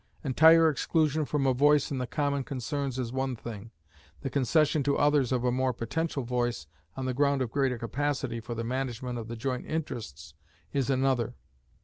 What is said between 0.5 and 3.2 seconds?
exclusion from a voice in the common concerns is